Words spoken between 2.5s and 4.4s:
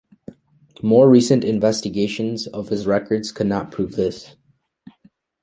his records could not prove this.